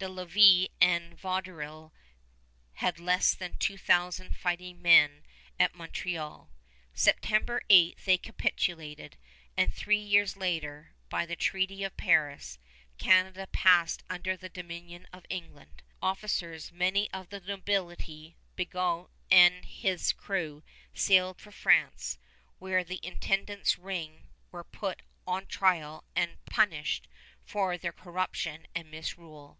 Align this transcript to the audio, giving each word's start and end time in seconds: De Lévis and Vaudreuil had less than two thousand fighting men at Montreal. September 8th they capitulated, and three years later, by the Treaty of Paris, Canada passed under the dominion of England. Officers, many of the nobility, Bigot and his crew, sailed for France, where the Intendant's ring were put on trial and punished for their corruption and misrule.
De 0.00 0.06
Lévis 0.06 0.70
and 0.80 1.14
Vaudreuil 1.20 1.92
had 2.76 2.98
less 2.98 3.34
than 3.34 3.58
two 3.58 3.76
thousand 3.76 4.34
fighting 4.34 4.80
men 4.80 5.24
at 5.58 5.74
Montreal. 5.74 6.50
September 6.94 7.60
8th 7.68 8.04
they 8.04 8.16
capitulated, 8.16 9.18
and 9.58 9.74
three 9.74 9.98
years 9.98 10.38
later, 10.38 10.94
by 11.10 11.26
the 11.26 11.36
Treaty 11.36 11.84
of 11.84 11.98
Paris, 11.98 12.58
Canada 12.96 13.46
passed 13.48 14.02
under 14.08 14.38
the 14.38 14.48
dominion 14.48 15.06
of 15.12 15.26
England. 15.28 15.82
Officers, 16.00 16.72
many 16.72 17.10
of 17.10 17.28
the 17.28 17.40
nobility, 17.40 18.36
Bigot 18.56 19.06
and 19.30 19.66
his 19.66 20.12
crew, 20.14 20.62
sailed 20.94 21.38
for 21.42 21.52
France, 21.52 22.16
where 22.58 22.82
the 22.82 23.00
Intendant's 23.04 23.76
ring 23.78 24.30
were 24.50 24.64
put 24.64 25.02
on 25.26 25.44
trial 25.44 26.04
and 26.16 26.42
punished 26.46 27.06
for 27.44 27.76
their 27.76 27.92
corruption 27.92 28.66
and 28.74 28.90
misrule. 28.90 29.58